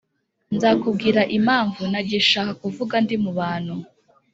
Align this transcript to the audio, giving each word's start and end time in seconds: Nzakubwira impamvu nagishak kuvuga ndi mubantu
Nzakubwira 0.55 1.21
impamvu 1.37 1.81
nagishak 1.91 2.47
kuvuga 2.61 2.95
ndi 3.03 3.15
mubantu 3.23 3.75